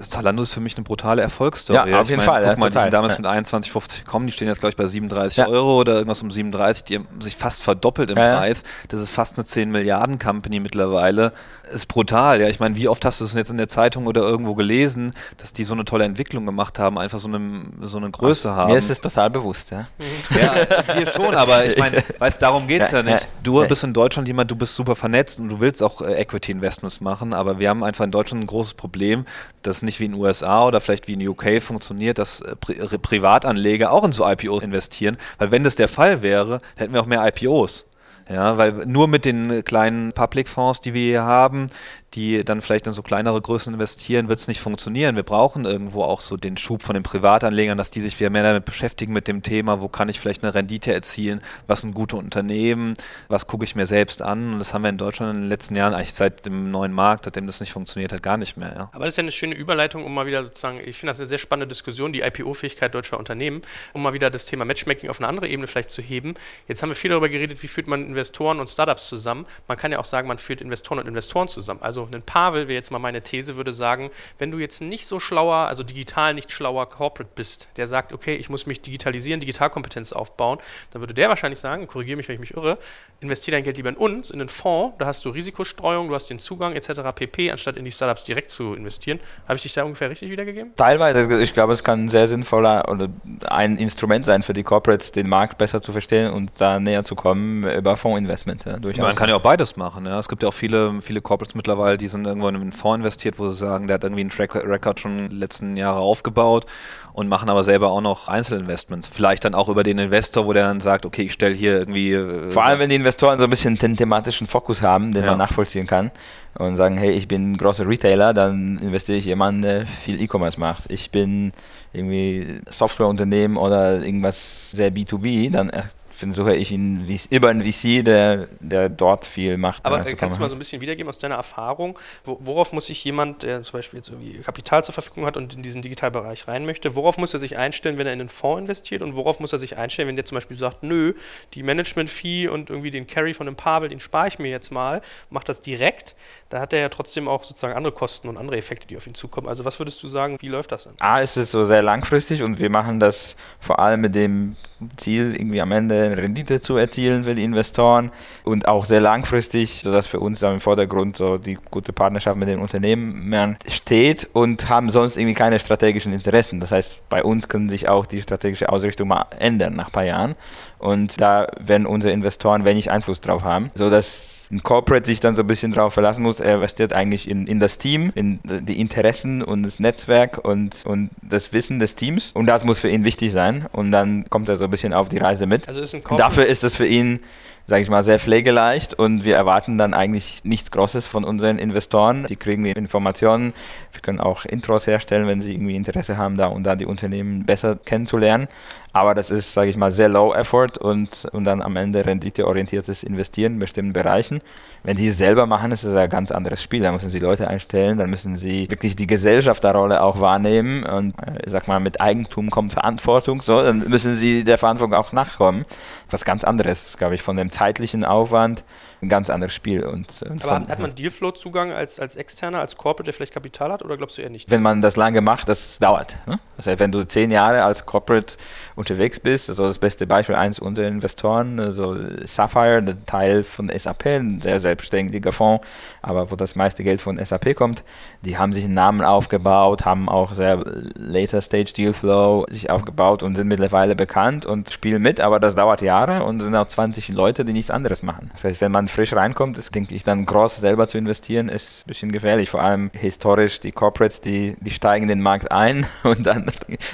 [0.00, 1.90] Zalando ist für mich eine brutale Erfolgsstory.
[1.90, 3.20] Ja, auf Ich jeden meine, Fall, Guck ja, mal, die total, sind damals ja.
[3.20, 5.48] mit 21,50 gekommen, die stehen jetzt, glaube ich, bei 37 Ja.
[5.48, 8.16] Euro oder irgendwas um 37, die haben sich fast verdoppelt im.
[8.16, 8.62] Preis.
[8.88, 11.32] Das ist fast eine 10 Milliarden Company mittlerweile.
[11.72, 12.48] Ist brutal, ja.
[12.48, 15.52] Ich meine, wie oft hast du es jetzt in der Zeitung oder irgendwo gelesen, dass
[15.52, 17.40] die so eine tolle Entwicklung gemacht haben, einfach so eine,
[17.82, 18.72] so eine Größe haben.
[18.72, 19.70] Mir ist es total bewusst.
[19.70, 19.86] Ja.
[20.30, 20.54] Ja,
[20.96, 23.22] wir schon, aber ich meine, weißt darum geht's ja, Ja, nicht.
[23.24, 23.28] ja.
[23.42, 23.66] Du Ja.
[23.68, 27.34] bist in Deutschland jemand, du bist super vernetzt und du willst auch äh, Equity-Investments machen,
[27.34, 29.24] aber wir haben einfach in Deutschland ein großes Problem,
[29.62, 32.74] das nicht wie in den USA oder vielleicht wie in UK funktioniert, dass äh, Pri
[32.74, 37.00] äh, Privatanleger auch in so IPOs investieren, weil wenn das der Fall wäre, hätten wir
[37.00, 37.86] auch mehr IPOs.
[38.28, 41.66] Ja, weil nur mit den kleinen Public-Fonds, die wir hier haben,
[42.14, 45.16] die dann vielleicht in so kleinere Größen investieren, wird es nicht funktionieren.
[45.16, 48.42] Wir brauchen irgendwo auch so den Schub von den Privatanlegern, dass die sich wieder mehr
[48.42, 52.16] damit beschäftigen mit dem Thema, wo kann ich vielleicht eine Rendite erzielen, was sind gute
[52.16, 52.94] Unternehmen,
[53.28, 54.54] was gucke ich mir selbst an.
[54.54, 57.24] Und das haben wir in Deutschland in den letzten Jahren, eigentlich seit dem neuen Markt,
[57.24, 58.74] seitdem das nicht funktioniert hat, gar nicht mehr.
[58.76, 58.90] Ja.
[58.92, 61.26] Aber das ist ja eine schöne Überleitung, um mal wieder sozusagen, ich finde das eine
[61.26, 65.28] sehr spannende Diskussion, die IPO-Fähigkeit deutscher Unternehmen, um mal wieder das Thema Matchmaking auf eine
[65.28, 66.34] andere Ebene vielleicht zu heben.
[66.68, 69.46] Jetzt haben wir viel darüber geredet, wie führt man Investoren und Startups zusammen.
[69.68, 71.80] Man kann ja auch sagen, man führt Investoren und Investoren zusammen.
[71.82, 75.20] Also ein Pavel, wäre jetzt mal meine These, würde sagen, wenn du jetzt nicht so
[75.20, 80.12] schlauer, also digital nicht schlauer Corporate bist, der sagt, okay, ich muss mich digitalisieren, Digitalkompetenz
[80.12, 80.58] aufbauen,
[80.90, 82.78] dann würde der wahrscheinlich sagen, korrigiere mich, wenn ich mich irre,
[83.20, 86.28] investiere dein Geld lieber in uns, in einen Fonds, da hast du Risikostreuung, du hast
[86.28, 87.00] den Zugang etc.
[87.14, 89.20] pp, anstatt in die Startups direkt zu investieren.
[89.44, 90.72] Habe ich dich da ungefähr richtig wiedergegeben?
[90.76, 93.08] Teilweise, ich glaube, es kann ein sehr sinnvoller oder
[93.42, 97.14] ein Instrument sein für die Corporates, den Markt besser zu verstehen und da näher zu
[97.14, 98.64] kommen über Fondsinvestment.
[98.64, 99.02] Ja, durchaus.
[99.02, 100.06] Man kann ja auch beides machen.
[100.06, 100.18] Ja.
[100.18, 103.38] Es gibt ja auch viele, viele Corporates mittlerweile, die sind irgendwo in einen Fonds investiert,
[103.38, 106.66] wo sie sagen, der hat irgendwie einen Track Record schon die letzten Jahre aufgebaut
[107.12, 109.08] und machen aber selber auch noch Einzelinvestments.
[109.08, 112.12] Vielleicht dann auch über den Investor, wo der dann sagt, okay, ich stelle hier irgendwie.
[112.12, 115.30] äh, Vor allem, wenn die Investoren so ein bisschen den thematischen Fokus haben, den Ja.
[115.30, 116.10] man nachvollziehen kann
[116.54, 120.90] und sagen, hey, ich bin großer Retailer, dann investiere ich jemanden, der viel E-Commerce macht.
[120.90, 121.52] Ich bin
[121.92, 125.70] irgendwie Softwareunternehmen oder irgendwas sehr B2B, dann
[126.12, 129.84] versuche ich ihn über einen VC, der, der dort viel macht.
[129.84, 133.02] Aber äh, kannst du mal so ein bisschen wiedergeben aus deiner Erfahrung, worauf muss sich
[133.04, 136.66] jemand, der zum Beispiel jetzt irgendwie Kapital zur Verfügung hat und in diesen Digitalbereich rein
[136.66, 139.52] möchte, worauf muss er sich einstellen, wenn er in einen Fonds investiert und worauf muss
[139.52, 141.14] er sich einstellen, wenn der zum Beispiel sagt, nö,
[141.54, 145.00] die Management-Fee und irgendwie den Carry von dem Pavel, den spare ich mir jetzt mal,
[145.30, 146.14] macht das direkt,
[146.50, 149.14] da hat er ja trotzdem auch sozusagen andere Kosten und andere Effekte, die auf ihn
[149.14, 149.48] zukommen.
[149.48, 150.92] Also was würdest du sagen, wie läuft das denn?
[150.98, 154.56] A, ist es so sehr langfristig und wir machen das vor allem mit dem
[154.96, 158.10] Ziel, irgendwie am Ende eine Rendite zu erzielen für die Investoren
[158.44, 162.60] und auch sehr langfristig, sodass für uns im Vordergrund so die gute Partnerschaft mit den
[162.60, 166.60] Unternehmen steht und haben sonst irgendwie keine strategischen Interessen.
[166.60, 170.04] Das heißt, bei uns können sich auch die strategische Ausrichtung mal ändern nach ein paar
[170.04, 170.34] Jahren
[170.78, 175.42] und da werden unsere Investoren wenig Einfluss drauf haben, sodass ein Corporate sich dann so
[175.42, 179.42] ein bisschen darauf verlassen muss, er investiert eigentlich in, in das Team, in die Interessen
[179.42, 182.32] und das Netzwerk und, und das Wissen des Teams.
[182.34, 183.66] Und das muss für ihn wichtig sein.
[183.72, 185.66] Und dann kommt er so ein bisschen auf die Reise mit.
[185.68, 187.20] Also ist ein Dafür ist es für ihn
[187.66, 192.26] sage ich mal, sehr pflegeleicht und wir erwarten dann eigentlich nichts Großes von unseren Investoren.
[192.28, 193.54] Die kriegen wir Informationen.
[193.92, 197.44] Wir können auch Intros herstellen, wenn sie irgendwie Interesse haben, da und da die Unternehmen
[197.46, 198.48] besser kennenzulernen.
[198.94, 203.02] Aber das ist, sage ich mal, sehr low effort und, und dann am Ende renditeorientiertes
[203.02, 204.42] Investieren in bestimmten Bereichen.
[204.84, 206.82] Wenn sie es selber machen, ist es ein ganz anderes Spiel.
[206.82, 211.48] Da müssen sie Leute einstellen, dann müssen sie wirklich die Gesellschafterrolle auch wahrnehmen und, äh,
[211.48, 215.64] sag mal, mit Eigentum kommt Verantwortung, so, dann müssen sie der Verantwortung auch nachkommen.
[216.10, 218.64] Was ganz anderes, glaube ich, von dem zeitlichen Aufwand
[219.02, 219.84] ein ganz anderes Spiel.
[219.84, 223.72] Und, und Aber von, hat man Dealflow-Zugang als, als Externer, als Corporate, der vielleicht Kapital
[223.72, 224.50] hat, oder glaubst du eher nicht?
[224.50, 226.16] Wenn man das lange macht, das dauert.
[226.26, 226.38] Ne?
[226.56, 228.36] Das heißt, wenn du zehn Jahre als Corporate
[228.76, 234.06] unterwegs bist, also das beste Beispiel, eins unserer Investoren, also Sapphire, ein Teil von SAP,
[234.06, 235.66] ein sehr selbstständiger Fonds,
[236.00, 237.82] aber wo das meiste Geld von SAP kommt,
[238.22, 240.62] die haben sich einen Namen aufgebaut, haben auch sehr
[240.94, 245.82] later Stage Dealflow sich aufgebaut und sind mittlerweile bekannt und spielen mit, aber das dauert
[245.82, 248.30] Jahre und sind auch 20 Leute, die nichts anderes machen.
[248.32, 251.84] Das heißt, wenn man frisch reinkommt, ist, denke ich, dann groß selber zu investieren, ist
[251.84, 252.50] ein bisschen gefährlich.
[252.50, 256.50] Vor allem historisch die Corporates, die, die steigen den Markt ein und dann,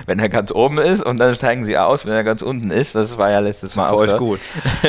[0.07, 2.95] wenn er ganz oben ist und dann steigen sie aus, wenn er ganz unten ist.
[2.95, 4.17] Das war ja letztes Mal auch so.
[4.17, 4.41] gut.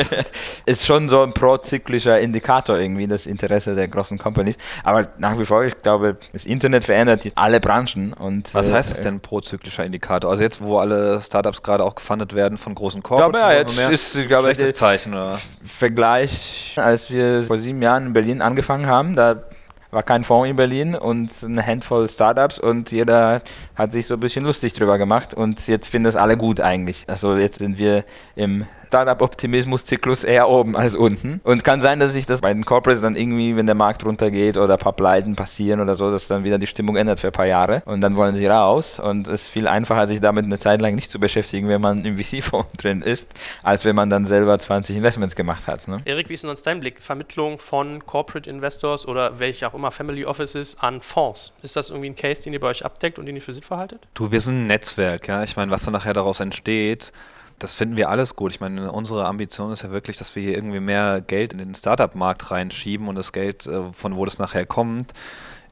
[0.66, 4.56] ist schon so ein prozyklischer Indikator irgendwie, das Interesse der großen Companies.
[4.84, 8.12] Aber nach wie vor, ich glaube, das Internet verändert alle Branchen.
[8.12, 10.30] Und, Was heißt es denn prozyklischer Indikator?
[10.30, 14.14] Also jetzt, wo alle Startups gerade auch gefundet werden von großen Corporates, ja, jetzt ist,
[14.16, 15.38] ich glaube, schlechtes Zeichen, oder?
[15.64, 19.44] Vergleich, als als wir vor sieben Jahren in Berlin angefangen haben, da
[19.90, 23.40] war kein Fonds in Berlin und eine Handvoll Startups und jeder
[23.74, 27.04] hat sich so ein bisschen lustig drüber gemacht und jetzt finden es alle gut eigentlich.
[27.08, 28.04] Also jetzt sind wir
[28.36, 31.40] im Startup-Optimismus-Zyklus eher oben als unten.
[31.44, 34.56] Und kann sein, dass sich das bei den Corporates dann irgendwie, wenn der Markt runtergeht
[34.56, 37.32] oder ein paar Pleiten passieren oder so, dass dann wieder die Stimmung ändert für ein
[37.32, 38.98] paar Jahre und dann wollen sie raus.
[38.98, 42.04] Und es ist viel einfacher, sich damit eine Zeit lang nicht zu beschäftigen, wenn man
[42.04, 43.28] im VC-Fonds drin ist,
[43.62, 45.86] als wenn man dann selber 20 Investments gemacht hat.
[45.86, 45.98] Ne?
[46.04, 47.00] Erik, wie ist denn sonst dein Blick?
[47.00, 51.52] Vermittlung von Corporate Investors oder welche auch immer Family Offices an Fonds.
[51.62, 53.78] Ist das irgendwie ein Case, den ihr bei euch abdeckt und den ihr für sinnvoll
[53.78, 54.00] haltet?
[54.14, 55.44] Du, wir sind ein Netzwerk, ja.
[55.44, 57.12] Ich meine, was dann nachher daraus entsteht,
[57.60, 58.52] das finden wir alles gut.
[58.52, 61.74] Ich meine, unsere Ambition ist ja wirklich, dass wir hier irgendwie mehr Geld in den
[61.74, 65.12] Startup-Markt reinschieben und das Geld, äh, von wo das nachher kommt,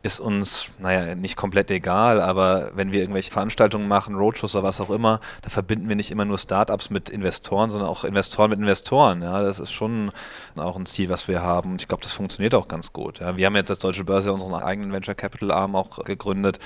[0.09, 4.81] ist uns, naja, nicht komplett egal, aber wenn wir irgendwelche Veranstaltungen machen, Roadshows oder was
[4.81, 8.59] auch immer, da verbinden wir nicht immer nur Startups mit Investoren, sondern auch Investoren mit
[8.59, 9.21] Investoren.
[9.21, 10.11] Ja, das ist schon
[10.57, 11.73] auch ein Ziel, was wir haben.
[11.73, 13.19] Und ich glaube, das funktioniert auch ganz gut.
[13.19, 16.59] Ja, wir haben jetzt als Deutsche Börse unseren eigenen Venture Capital Arm auch gegründet,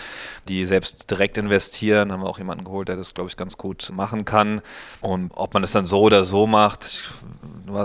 [0.46, 2.12] die selbst direkt investieren.
[2.12, 4.60] Haben wir auch jemanden geholt, der das, glaube ich, ganz gut machen kann.
[5.00, 7.12] Und ob man es dann so oder so macht,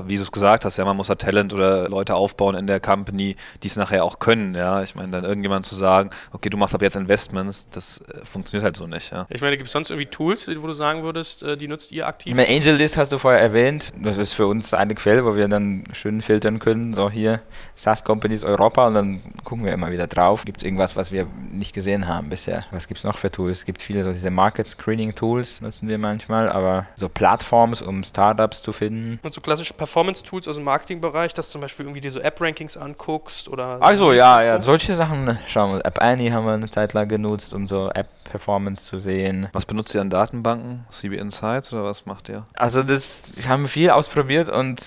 [0.06, 2.80] wie du es gesagt hast, ja, man muss ja Talent oder Leute aufbauen in der
[2.80, 4.54] Company, die es nachher auch können.
[4.54, 8.00] Ja, ich meine, dann irgendwie irgendjemand zu sagen, okay, du machst ab jetzt Investments, das
[8.02, 9.12] äh, funktioniert halt so nicht.
[9.12, 9.26] Ja.
[9.30, 12.08] Ich meine, gibt es sonst irgendwie Tools, wo du sagen würdest, äh, die nutzt ihr
[12.08, 12.36] aktiv?
[12.36, 13.94] Meine Angel List hast du vorher erwähnt.
[14.02, 16.94] Das ist für uns eine Quelle, wo wir dann schön filtern können.
[16.94, 17.42] So hier
[17.76, 20.44] SaaS Companies Europa und dann gucken wir immer wieder drauf.
[20.46, 22.66] Gibt es irgendwas, was wir nicht gesehen haben bisher?
[22.72, 23.60] Was gibt es noch für Tools?
[23.60, 28.04] Es gibt viele so diese Market Screening Tools, nutzen wir manchmal, aber so Plattforms, um
[28.04, 29.20] Startups zu finden.
[29.24, 32.42] Und so klassische Performance Tools aus dem Marketingbereich, dass zum Beispiel irgendwie dir so App
[32.42, 33.82] Rankings anguckst oder.
[33.82, 35.86] Also ja, ja, solche Sachen schauen wir.
[35.86, 39.48] App Annie haben wir eine Zeit lang genutzt, um so App-Performance zu sehen.
[39.54, 40.86] Was benutzt ihr an Datenbanken?
[40.90, 42.46] CB Insights oder was macht ihr?
[42.54, 44.82] Also das haben wir viel ausprobiert und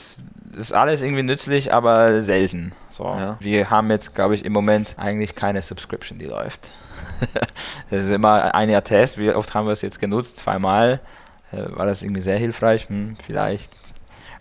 [0.52, 2.72] das ist alles irgendwie nützlich, aber selten.
[2.90, 3.04] So.
[3.04, 3.36] Ja.
[3.40, 6.70] Wir haben jetzt, glaube ich, im Moment eigentlich keine Subscription, die läuft.
[7.90, 9.18] das ist immer ein Jahr Test.
[9.18, 10.38] Wie oft haben wir es jetzt genutzt?
[10.38, 11.00] Zweimal.
[11.52, 12.88] Äh, war das irgendwie sehr hilfreich?
[12.88, 13.70] Hm, vielleicht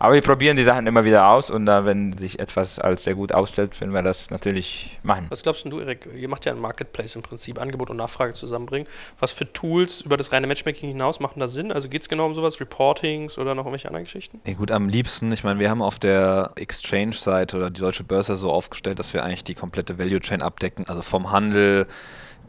[0.02, 3.14] Aber wir probieren die Sachen immer wieder aus und da, wenn sich etwas als sehr
[3.14, 5.26] gut ausstellt, werden wir das natürlich machen.
[5.28, 6.08] Was glaubst denn du, Erik?
[6.16, 8.88] Ihr macht ja ein Marketplace im Prinzip, Angebot und Nachfrage zusammenbringen.
[9.18, 11.70] Was für Tools über das reine Matchmaking hinaus machen da Sinn?
[11.70, 14.40] Also geht es genau um sowas, Reportings oder noch irgendwelche anderen Geschichten?
[14.46, 18.36] Nee, gut, am liebsten, ich meine, wir haben auf der Exchange-Seite oder die deutsche Börse
[18.36, 21.86] so aufgestellt, dass wir eigentlich die komplette Value Chain abdecken, also vom Handel,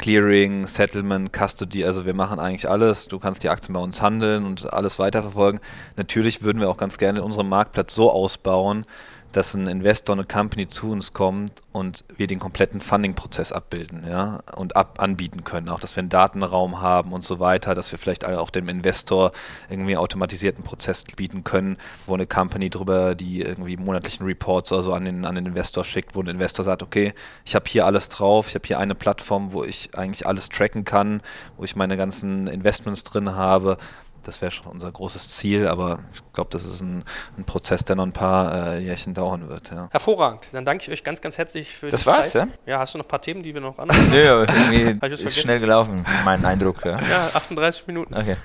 [0.02, 3.08] Clearing, Settlement, Custody, also wir machen eigentlich alles.
[3.08, 5.62] Du kannst die Aktien bei uns handeln und alles weiterverfolgen.
[5.96, 8.86] Natürlich würden wir auch ganz gerne unseren Marktplatz so ausbauen,
[9.32, 14.42] dass ein Investor, eine Company zu uns kommt und wir den kompletten Funding-Prozess abbilden ja,
[14.56, 15.70] und ab anbieten können.
[15.70, 19.32] Auch, dass wir einen Datenraum haben und so weiter, dass wir vielleicht auch dem Investor
[19.70, 24.94] irgendwie automatisierten Prozess bieten können, wo eine Company drüber die irgendwie monatlichen Reports oder so
[24.94, 27.14] an den, an den Investor schickt, wo ein Investor sagt, okay,
[27.46, 30.84] ich habe hier alles drauf, ich habe hier eine Plattform, wo ich eigentlich alles tracken
[30.84, 31.22] kann,
[31.58, 33.78] wo ich meine ganzen Investments drin habe
[34.24, 37.04] das wäre schon unser großes Ziel, aber ich glaube, das ist ein,
[37.38, 39.72] ein, Prozess, der noch ein paar äh, Jährchen dauern wird.
[39.72, 39.90] Ja.
[39.92, 40.50] Hervorragend.
[40.52, 42.50] Dann danke ich euch ganz, ganz herzlich für das die war's, Zeit.
[42.66, 42.74] Ja?
[42.74, 44.10] ja, hast du noch ein paar Themen, die wir noch anfangen?
[44.12, 44.18] Nö,
[44.48, 45.30] irgendwie ist vergessen?
[45.30, 46.86] schnell gelaufen, mein Eindruck.
[46.86, 48.16] Ja, ja 38 Minuten.
[48.16, 48.38] Okay.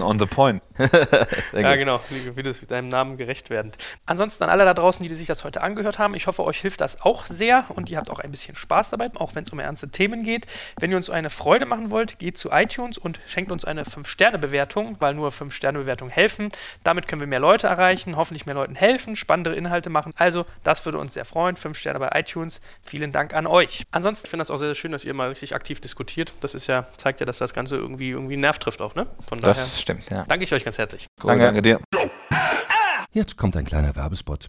[0.00, 0.62] On the point.
[1.52, 3.72] ja, genau, wie, wie das deinem Namen gerecht werden.
[4.06, 6.80] Ansonsten an alle da draußen, die sich das heute angehört haben, ich hoffe, euch hilft
[6.80, 9.58] das auch sehr und ihr habt auch ein bisschen Spaß dabei, auch wenn es um
[9.58, 10.46] ernste Themen geht.
[10.78, 14.96] Wenn ihr uns eine Freude machen wollt, geht zu iTunes und schenkt uns eine 5-Sterne-Bewertung,
[15.00, 16.48] weil nur 5-Sterne-Bewertungen Bewertung helfen.
[16.84, 20.12] Damit können wir mehr Leute erreichen, hoffentlich mehr Leuten helfen, spannendere Inhalte machen.
[20.16, 21.56] Also, das würde uns sehr freuen.
[21.56, 22.60] Fünf Sterne bei iTunes.
[22.82, 23.84] Vielen Dank an euch.
[23.90, 26.32] Ansonsten finde ich das auch sehr schön, dass ihr mal richtig aktiv diskutiert.
[26.40, 29.06] Das ist ja, zeigt ja, dass das Ganze irgendwie, irgendwie einen Nerv trifft auch, ne?
[29.28, 29.70] Von das daher.
[29.70, 30.24] stimmt, ja.
[30.28, 31.06] Danke ich euch ganz herzlich.
[31.22, 31.44] Cool, danke.
[31.44, 31.80] danke dir.
[33.12, 34.48] Jetzt kommt ein kleiner Werbespot.